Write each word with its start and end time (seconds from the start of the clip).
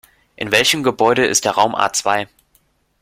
In 0.35 0.49
welchem 0.51 0.81
Gebäude 0.81 1.27
ist 1.27 1.45
der 1.45 1.51
Raum 1.51 1.75
A 1.75 1.93
zwei? 1.93 2.27